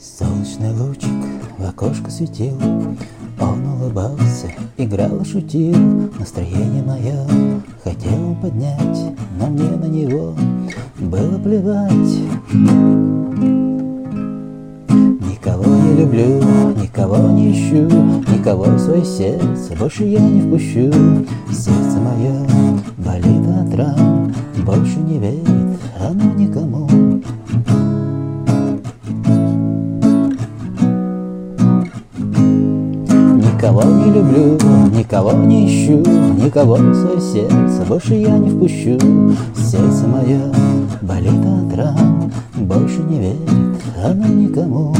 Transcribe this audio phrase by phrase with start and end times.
[0.00, 1.10] Солнечный лучик
[1.58, 2.56] в окошко светил,
[3.40, 5.74] Он улыбался, играл и шутил,
[6.20, 7.26] Настроение мое
[7.82, 10.36] хотел поднять, Но мне на него
[11.00, 11.90] было плевать.
[15.20, 16.44] Никого не люблю,
[16.80, 17.88] никого не ищу,
[18.32, 20.92] Никого в свое сердце больше я не впущу.
[21.50, 21.87] Сердце
[33.68, 34.58] Никого не люблю,
[34.96, 35.98] никого не ищу,
[36.42, 38.98] никого в свое сердце больше я не впущу.
[39.54, 40.40] Сердце мое
[41.02, 44.94] болит от ран, больше не верит оно никому.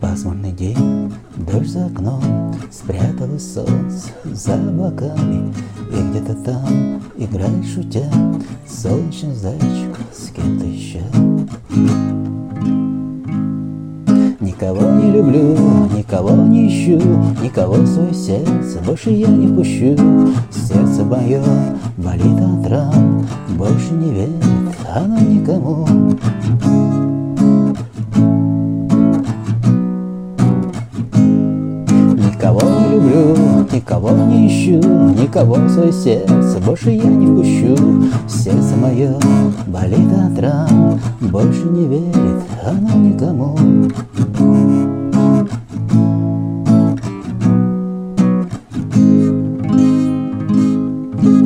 [0.00, 0.76] Пасмурный день,
[1.56, 5.52] дождь за окном, спряталось солнце за облаками,
[5.90, 8.04] и где-то там играет шутя
[8.68, 11.00] солнечный зайчик с кем-то еще.
[14.40, 15.56] Никого не люблю,
[15.96, 16.98] никого не ищу,
[17.42, 19.96] никого в свое сердце больше я не впущу.
[20.50, 21.42] Сердце мое
[21.96, 24.44] болит от ран, больше не верит
[24.94, 25.86] оно никому.
[33.16, 34.80] Люблю, никого не ищу,
[35.20, 38.04] никого в свое сердце больше я не впущу.
[38.28, 39.14] Сердце мое
[39.66, 43.56] болит от ран, больше не верит оно никому.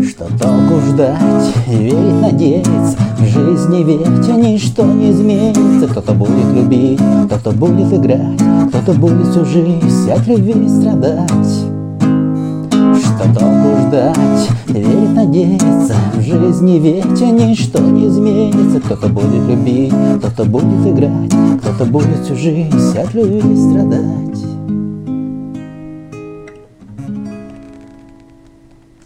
[0.03, 1.19] Что толку ждать,
[1.67, 8.93] верить, надеяться В жизни ведь ничто не изменится Кто-то будет любить, кто-то будет играть Кто-то
[8.93, 11.29] будет всю жизнь от любви страдать.
[13.01, 18.81] Что толку ждать, верить, надеяться В жизни ведь ничто не изменится.
[18.81, 24.50] Кто-то будет любить, кто-то будет играть Кто-то будет всю жизнь от любви страдать